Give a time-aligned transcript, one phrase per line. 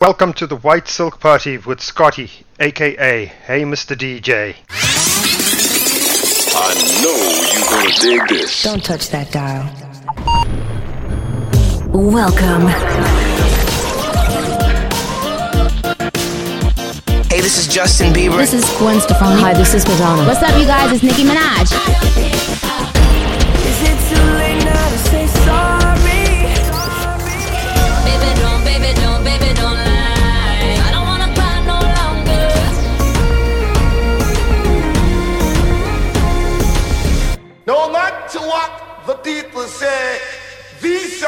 [0.00, 3.94] Welcome to the White Silk Party with Scotty, aka Hey Mr.
[3.94, 4.56] DJ.
[6.56, 7.18] I know
[7.52, 8.62] you're gonna dig this.
[8.62, 9.66] Don't touch that dial.
[11.92, 12.68] Welcome.
[17.28, 18.38] Hey, this is Justin Bieber.
[18.38, 19.38] This is Gwen Stefani.
[19.42, 20.26] Hi, this is Madonna.
[20.26, 20.92] What's up, you guys?
[20.94, 22.69] It's Nicki Minaj.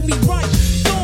[0.00, 0.95] to me right.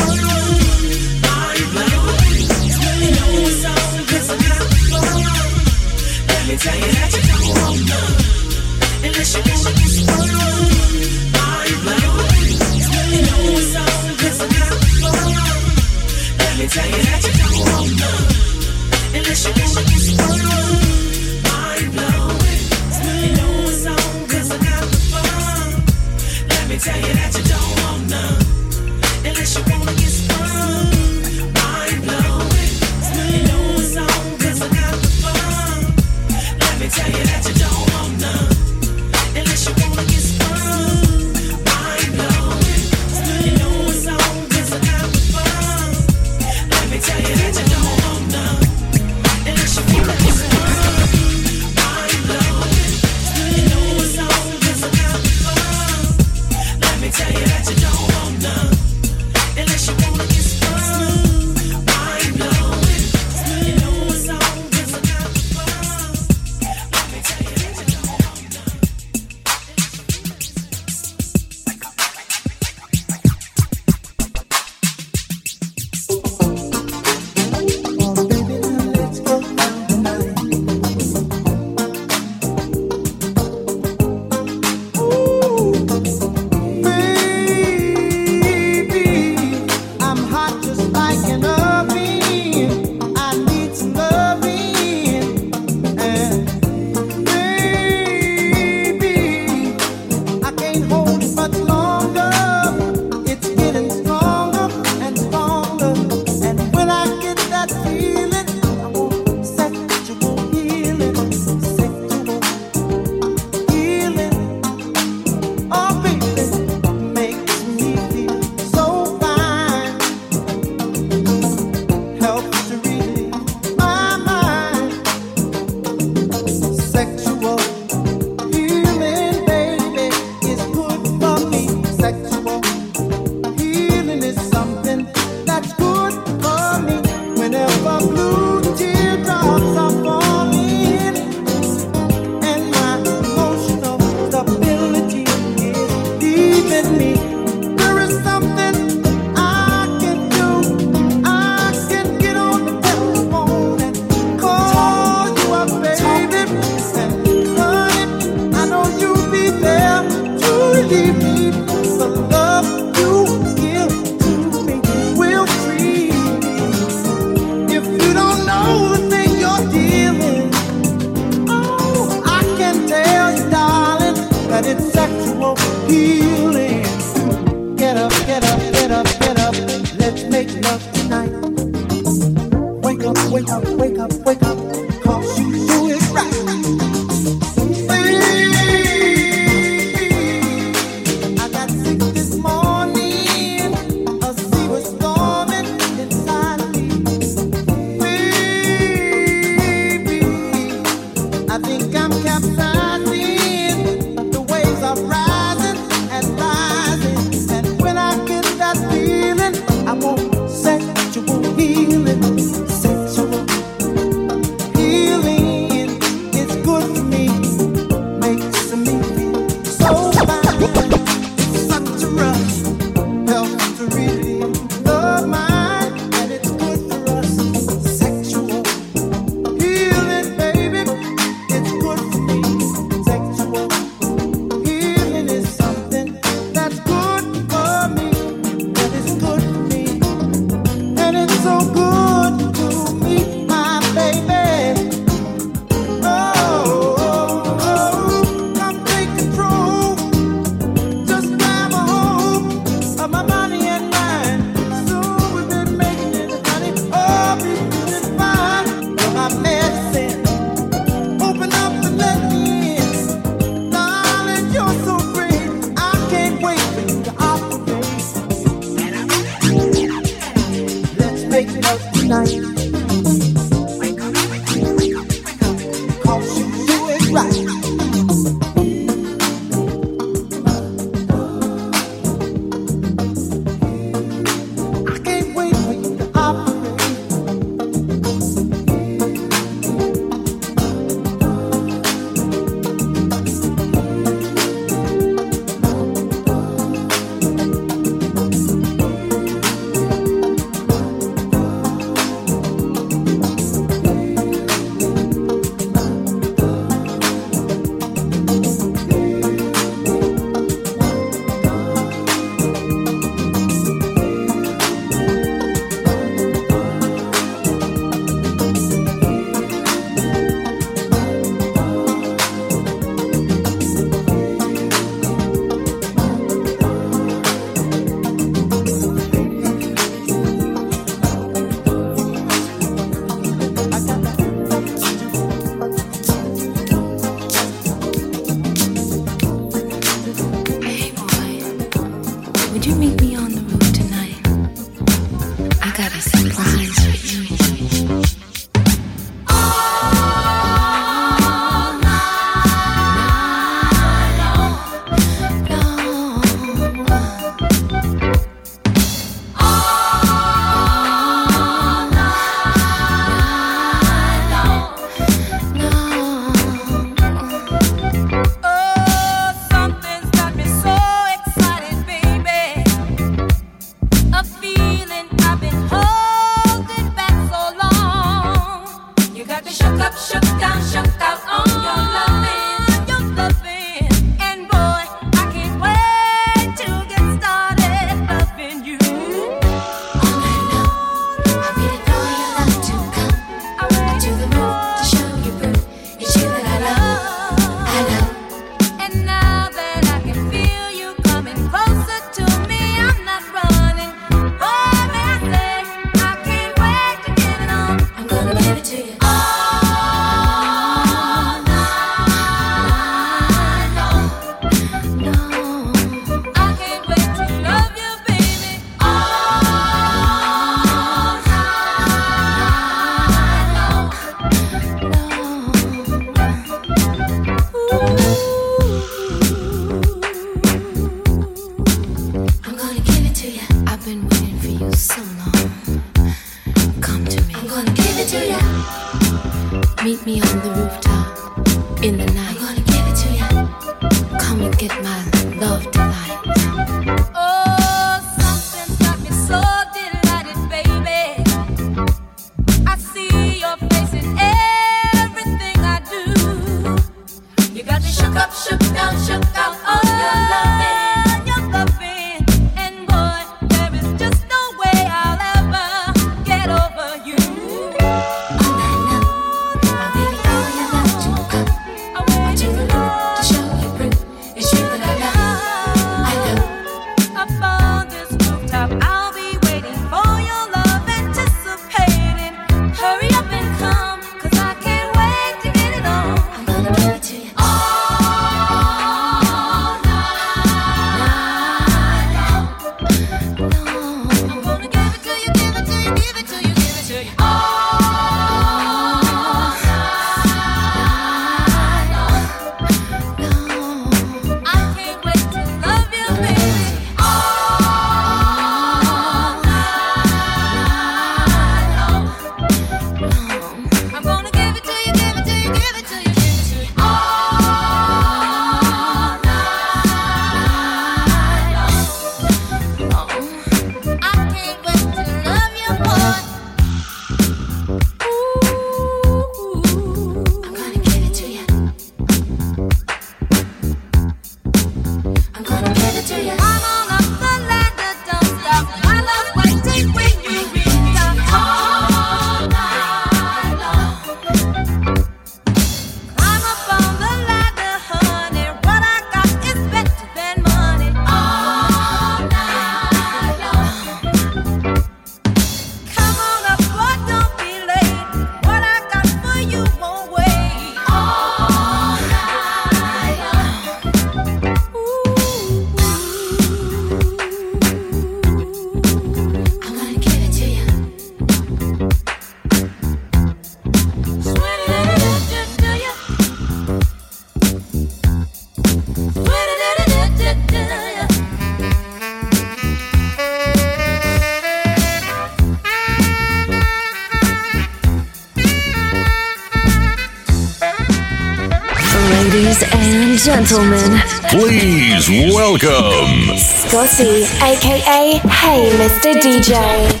[593.51, 599.13] Gentlemen, Please welcome Scotty, aka Hey Mr.
[599.19, 600.00] DJ.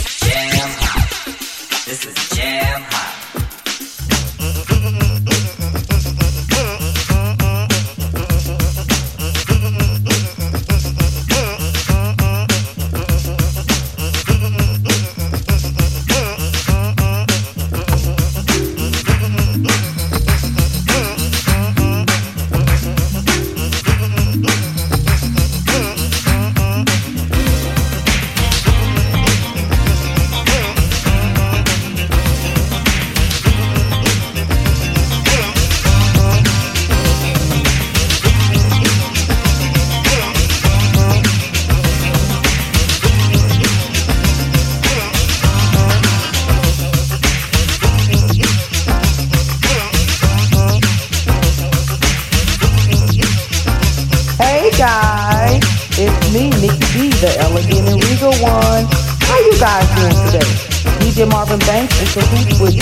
[0.31, 1.85] jam hot.
[1.85, 3.20] This is jam hot.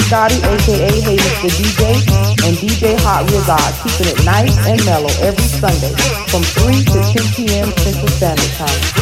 [0.10, 1.50] Scotty, aka Hey Mr.
[1.54, 2.02] DJ,
[2.44, 5.94] and DJ Hot Real God, keeping it nice and mellow every Sunday
[6.30, 7.72] from 3 to ten p.m.
[7.78, 8.99] Central Standard Time.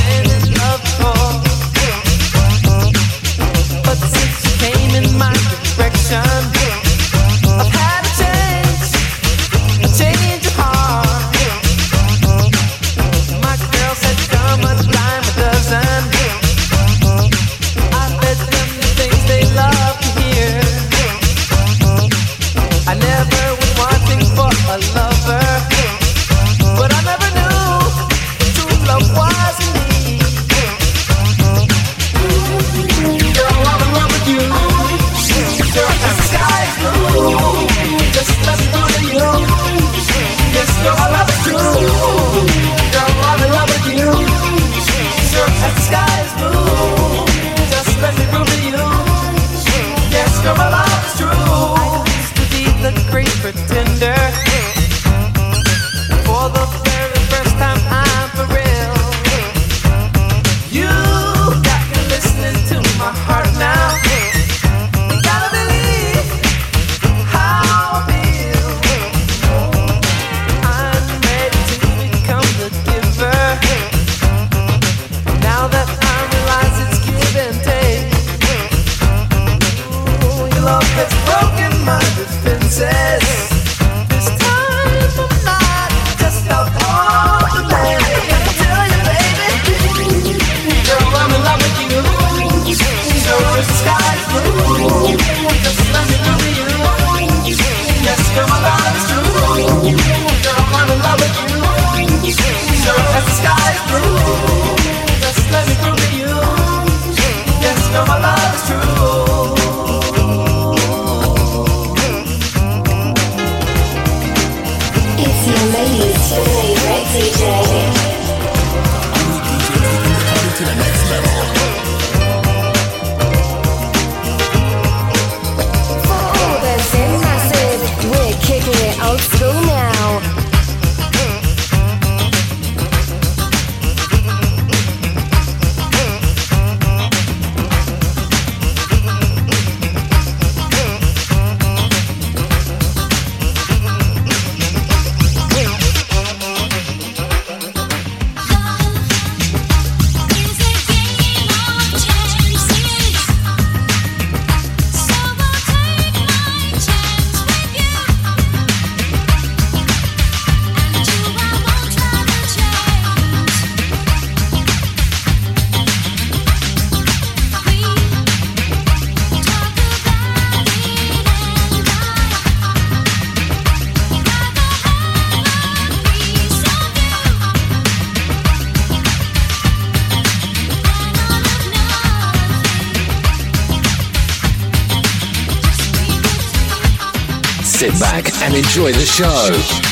[188.78, 189.87] Enjoy the show.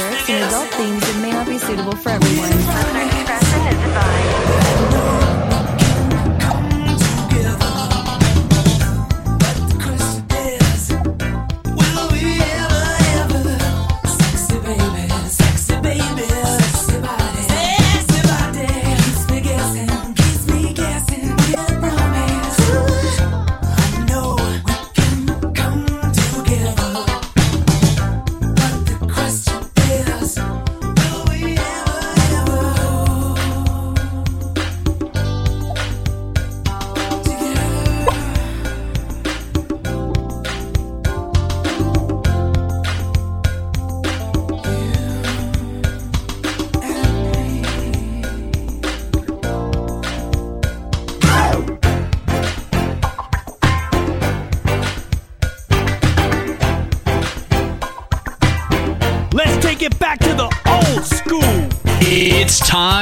[0.00, 1.96] Lyrics and adult themes that may not be suitable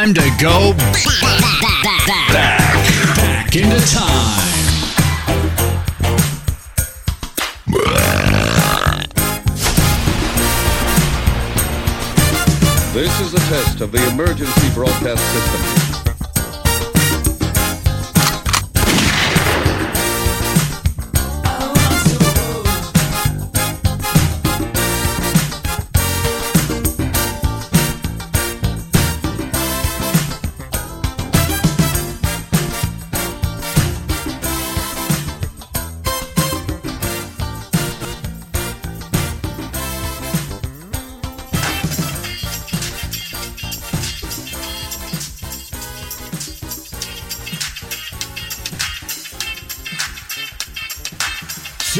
[0.08, 1.04] time to go back,
[2.28, 4.38] back, back into time.
[12.94, 15.77] This is a test of the emergency broadcast system.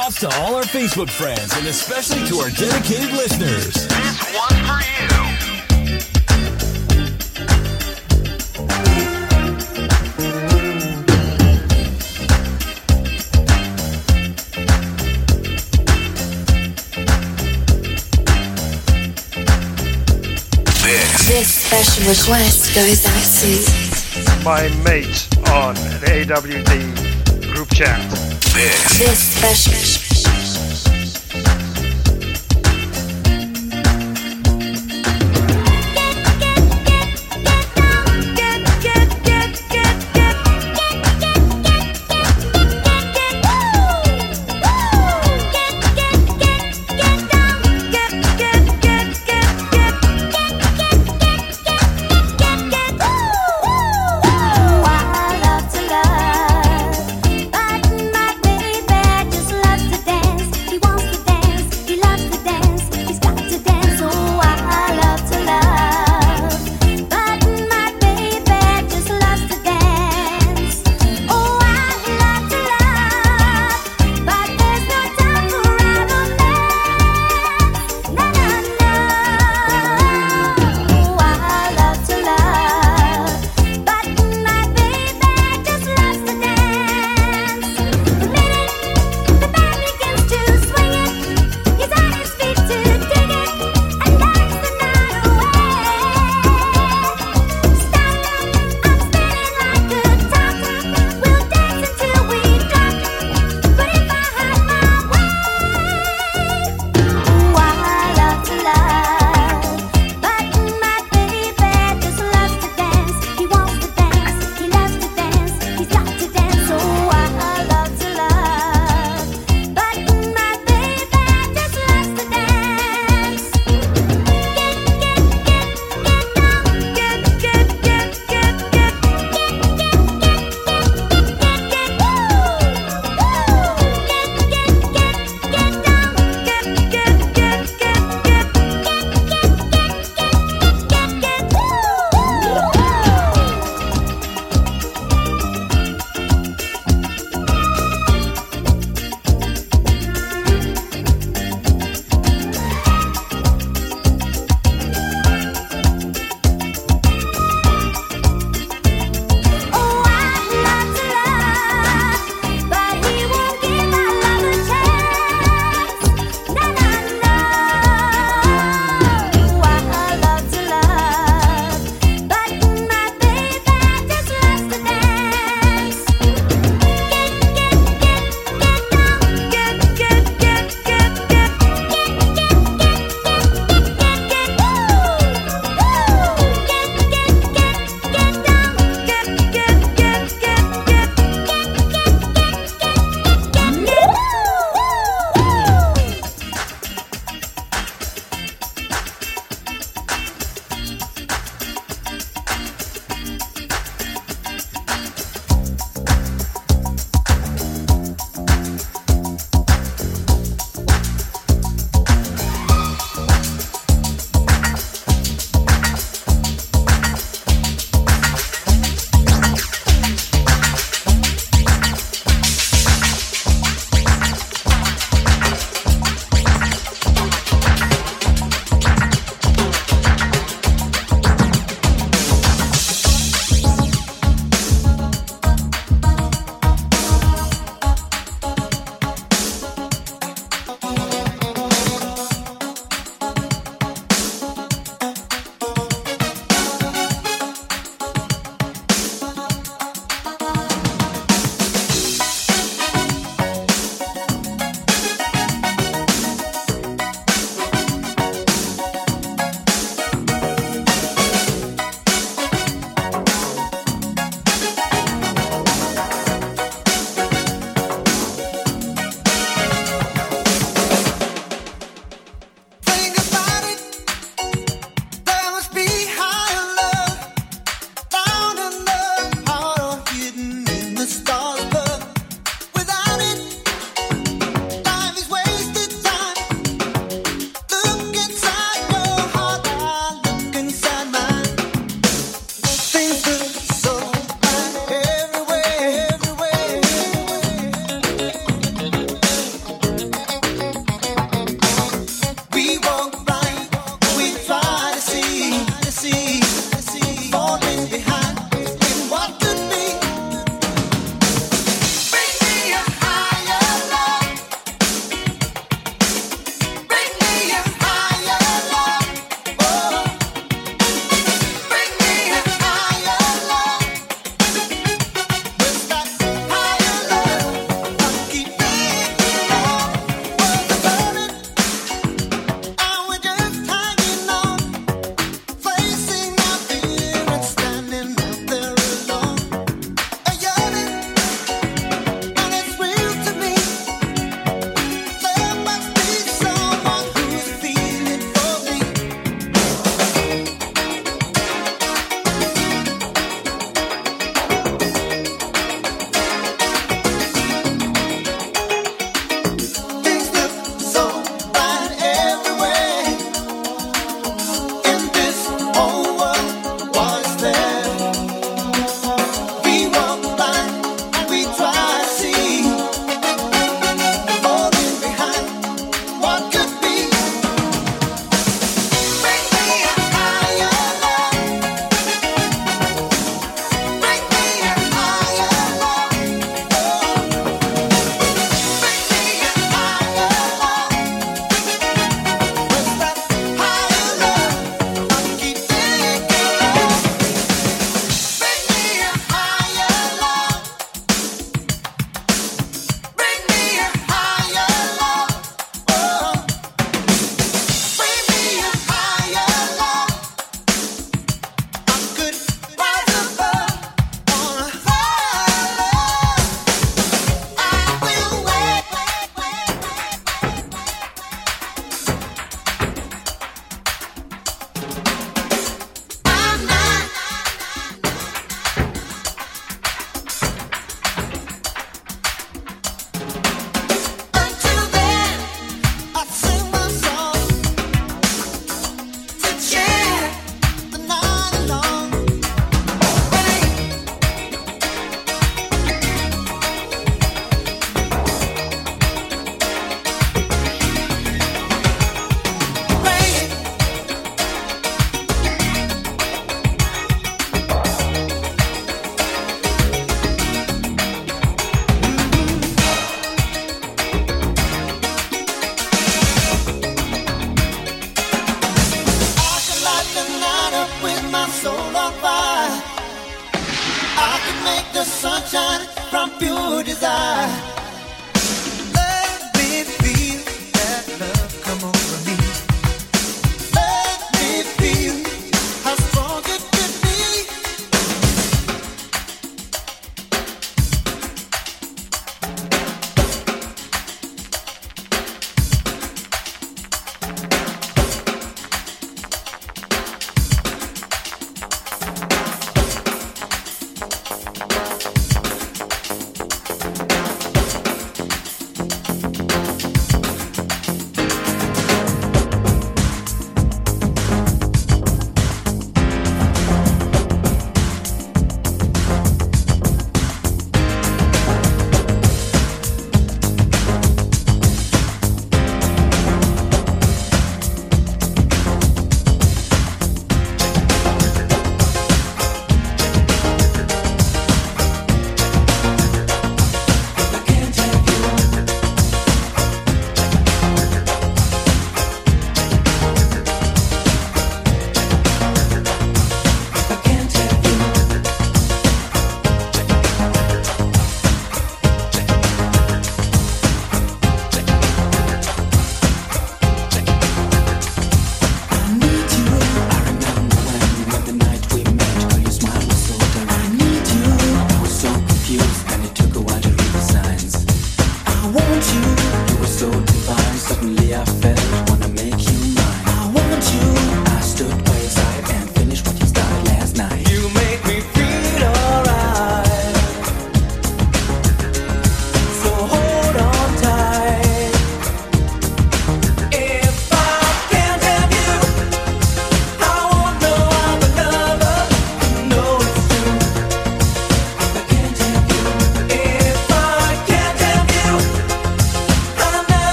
[0.00, 3.74] Shouts to all our Facebook friends and especially to our dedicated listeners.
[3.74, 5.08] This one's for you.
[21.28, 23.50] This special request goes out to
[24.44, 28.29] My mate on the AWD group chat.
[28.52, 29.99] This special.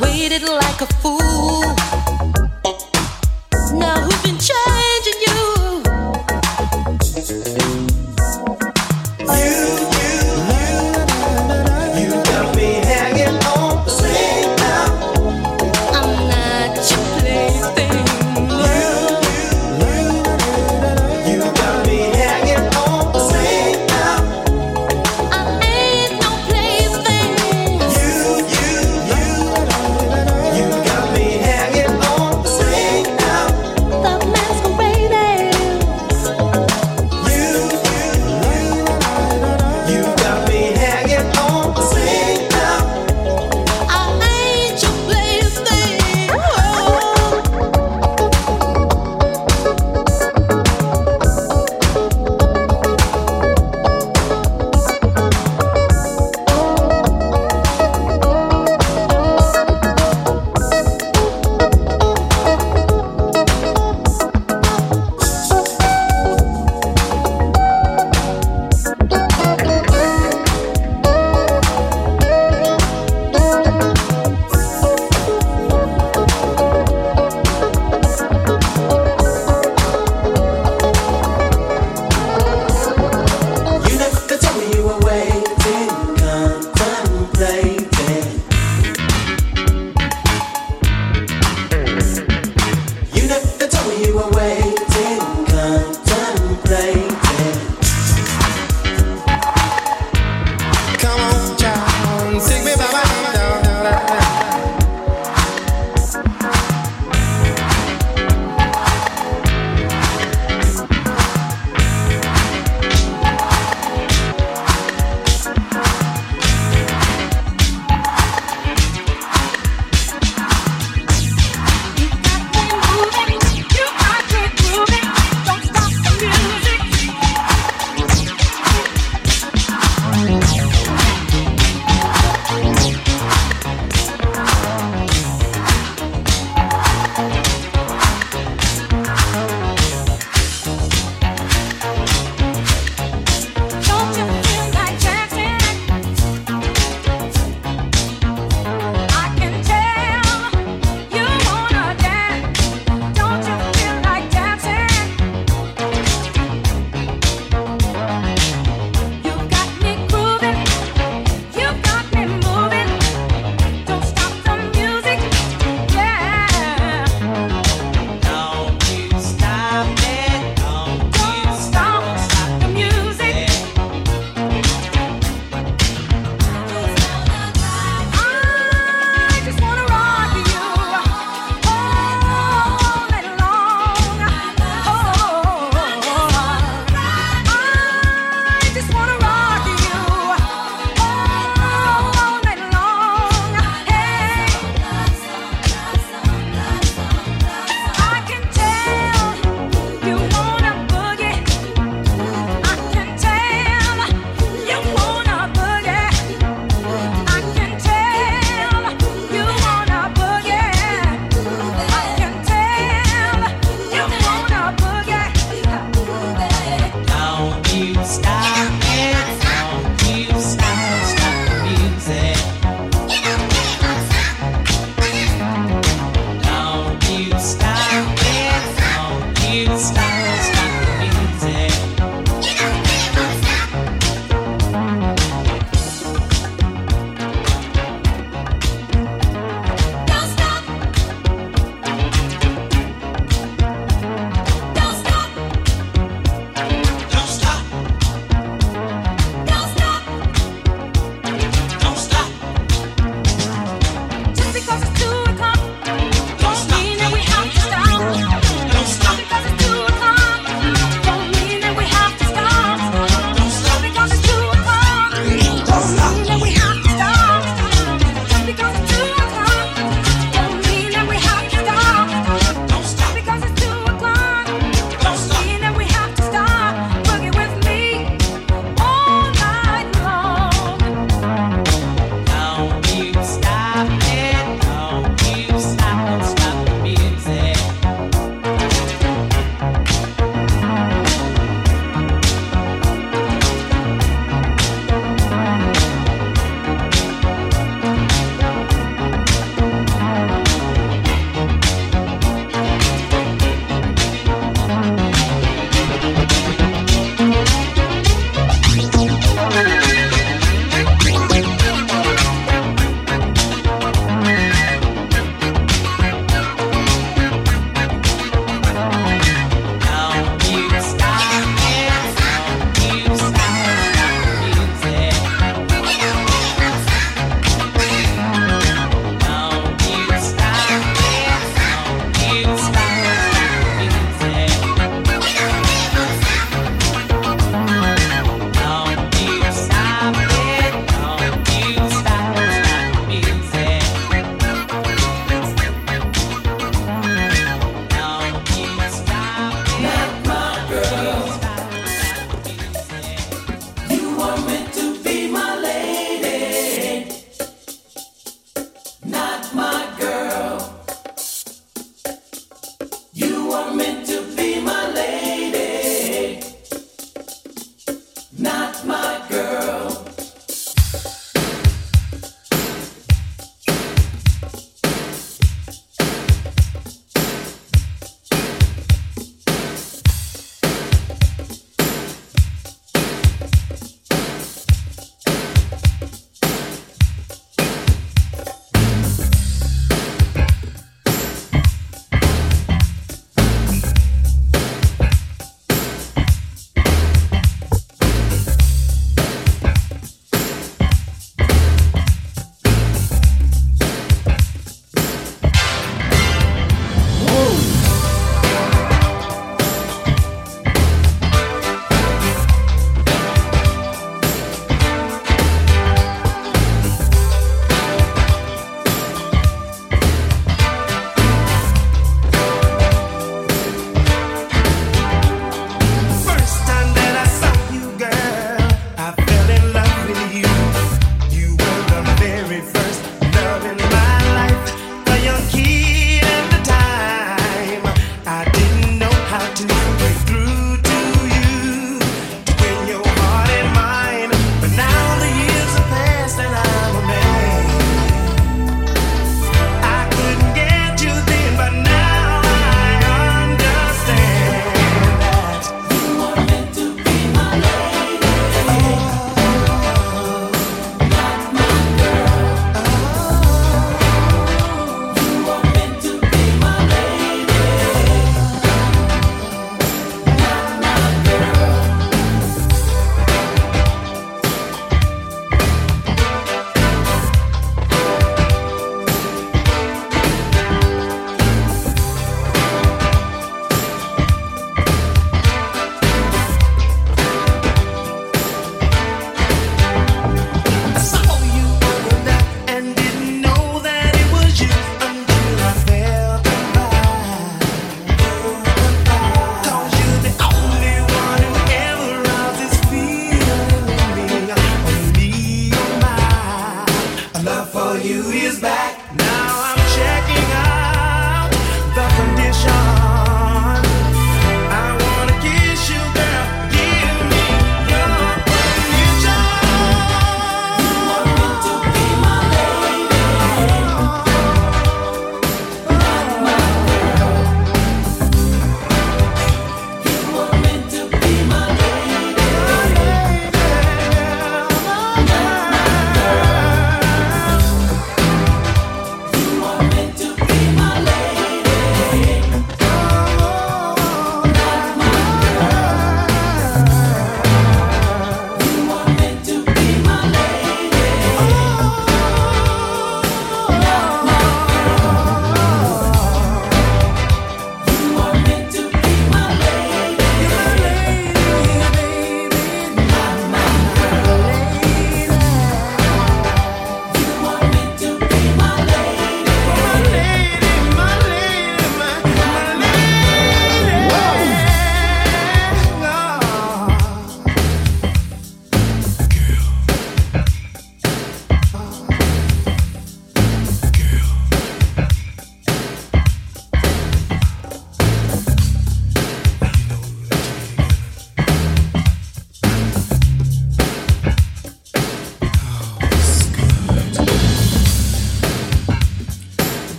[0.00, 1.19] waited like a fool.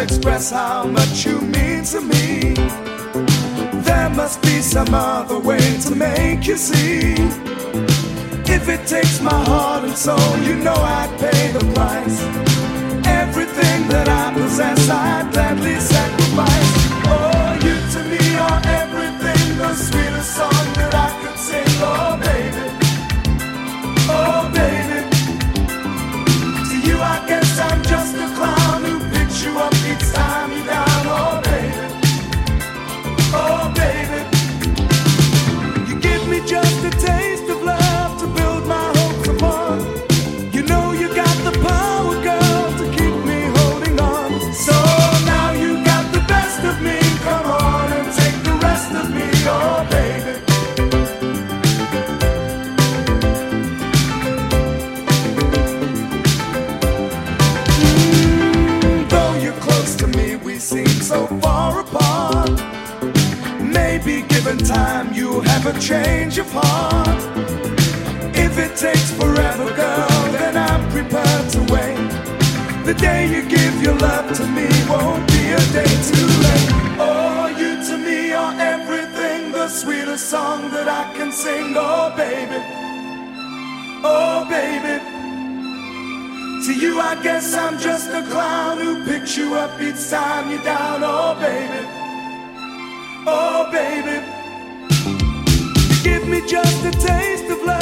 [0.00, 2.54] Express how much you mean to me.
[3.82, 7.14] There must be some other way to make you see.
[8.56, 12.18] If it takes my heart and soul, you know I'd pay the price.
[13.06, 16.70] Everything that I possess, I'd gladly sacrifice.
[17.12, 20.79] Oh, you to me are everything, the sweetest song
[65.66, 67.22] a change of heart.
[68.34, 72.10] If it takes forever, girl, then I'm prepared to wait.
[72.86, 76.70] The day you give your love to me won't be a day too late.
[76.98, 81.74] Oh, you to me are everything, the sweetest song that I can sing.
[81.76, 82.60] Oh, baby.
[84.02, 84.96] Oh, baby.
[86.66, 90.62] To you, I guess I'm just a clown who picks you up each time you're
[90.62, 91.02] down.
[91.04, 91.86] Oh, baby.
[93.26, 94.39] Oh, baby.
[96.02, 97.79] Give me just a taste of love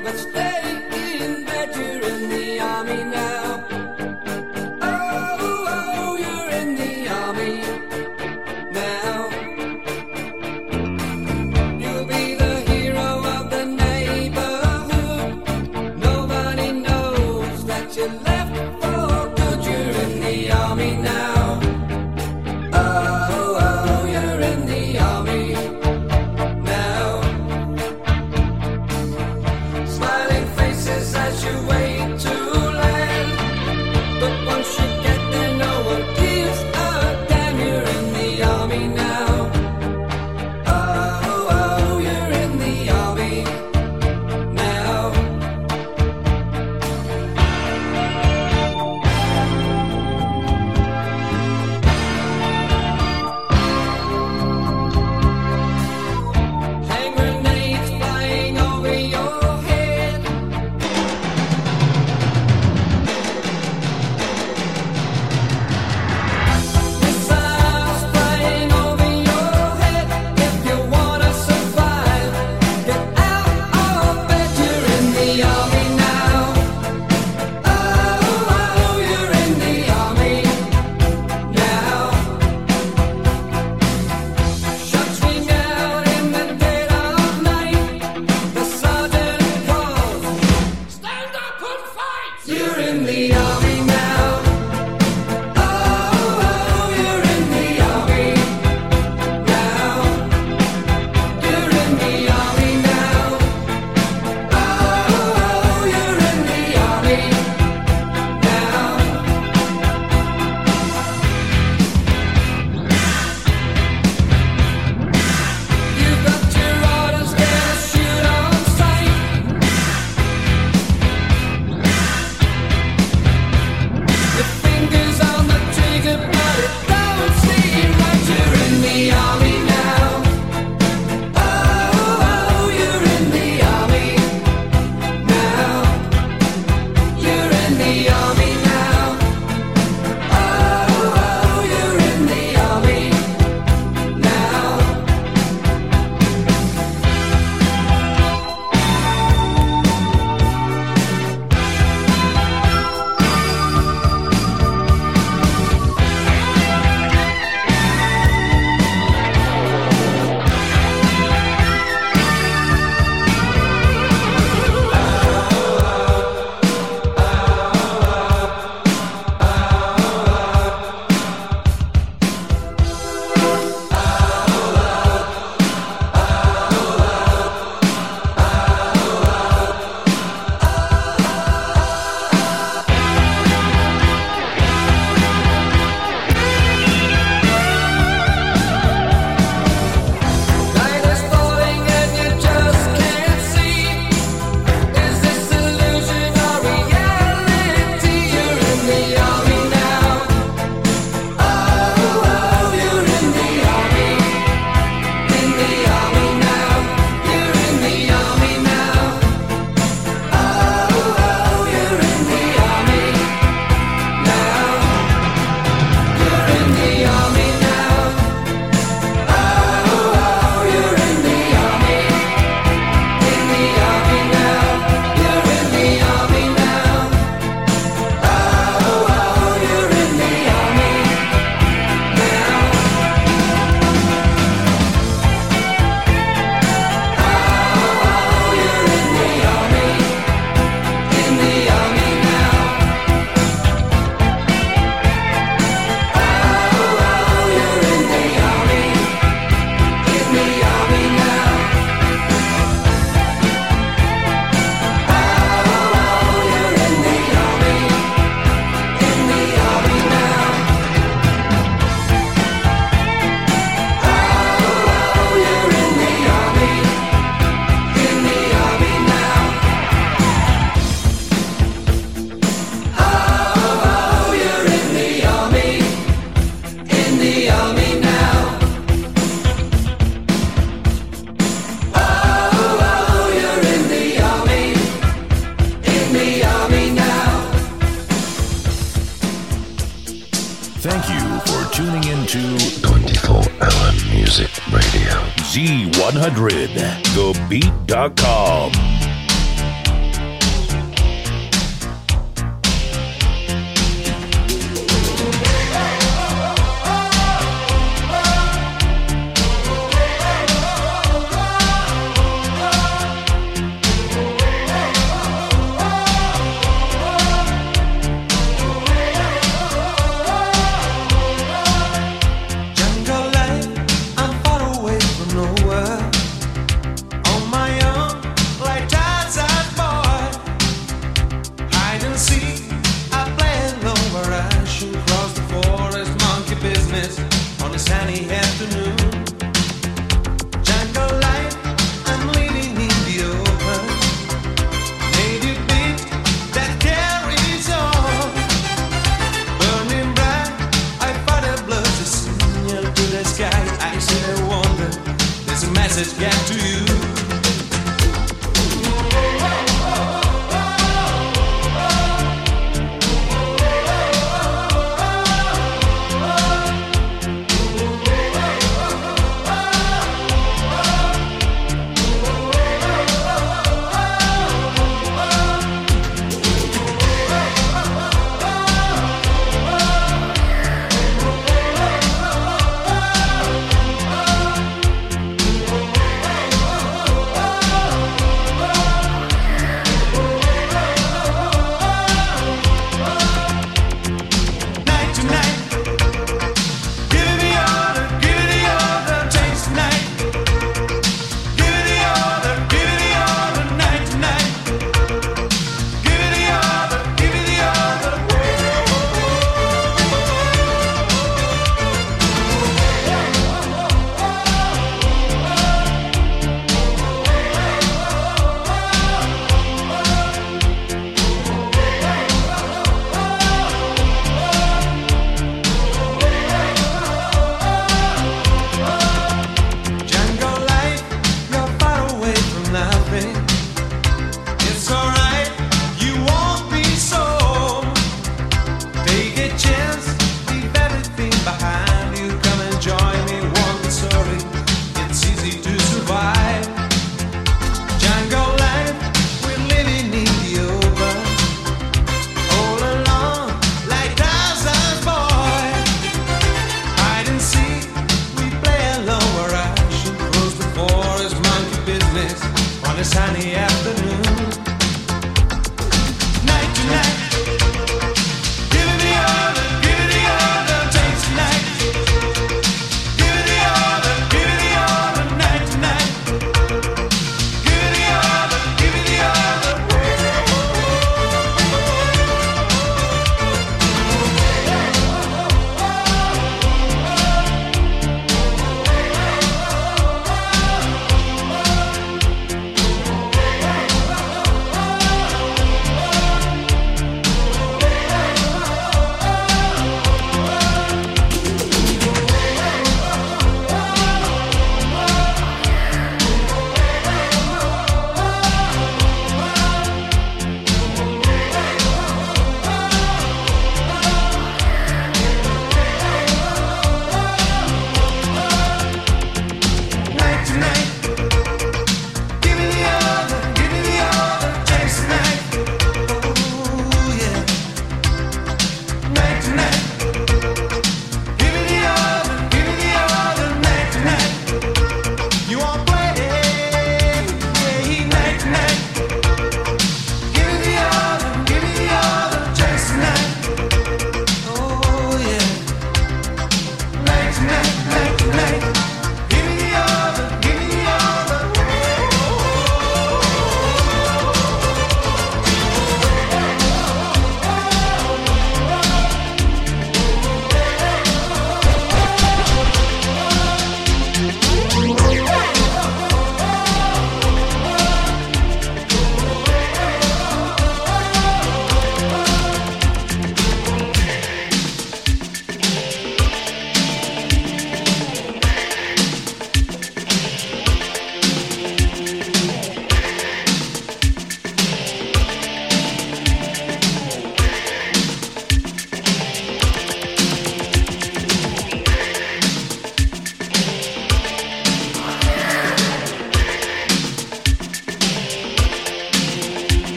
[0.00, 0.18] But.
[0.18, 0.43] stay.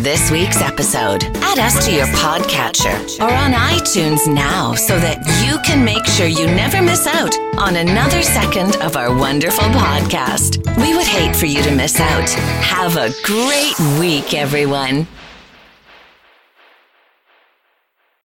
[0.00, 1.24] This week's episode.
[1.36, 6.26] Add us to your podcatcher or on iTunes now so that you can make sure
[6.26, 10.58] you never miss out on another second of our wonderful podcast.
[10.76, 12.28] We would hate for you to miss out.
[12.62, 15.06] Have a great week, everyone.